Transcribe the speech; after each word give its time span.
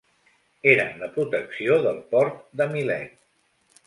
Eren 0.69 0.95
la 1.01 1.09
protecció 1.17 1.77
del 1.83 1.99
port 2.13 2.39
de 2.63 2.67
Milet. 2.73 3.13